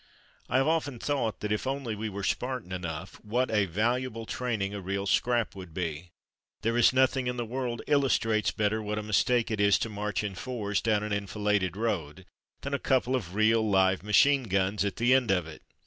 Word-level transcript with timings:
I 0.49 0.57
have 0.57 0.67
often 0.67 0.97
thought 0.97 1.41
that 1.41 1.51
if 1.51 1.67
only 1.67 1.93
we 1.95 2.09
were 2.09 2.23
Spartan 2.23 2.71
enough 2.71 3.23
what 3.23 3.51
a 3.51 3.67
valuable 3.67 4.25
training 4.25 4.73
a 4.73 4.81
real 4.81 5.05
scrap 5.05 5.55
would 5.55 5.75
be. 5.75 6.09
There 6.63 6.75
is 6.75 6.91
nothing 6.91 7.27
in 7.27 7.37
the 7.37 7.45
world 7.45 7.83
illustrates 7.85 8.49
better 8.49 8.81
what 8.81 8.97
a 8.97 9.03
mis 9.03 9.23
take 9.23 9.51
it 9.51 9.59
is 9.61 9.77
to 9.77 9.89
march 9.89 10.23
in 10.23 10.33
fours 10.33 10.81
down 10.81 11.03
an 11.03 11.13
enfiladed 11.13 11.77
road 11.77 12.25
than 12.61 12.73
a 12.73 12.79
couple 12.79 13.15
of 13.15 13.35
real 13.35 13.61
live 13.61 14.01
machine 14.01 14.45
guns 14.45 14.83
at 14.83 14.95
the 14.95 15.13
end 15.13 15.29
of 15.29 15.45
it. 15.45 15.61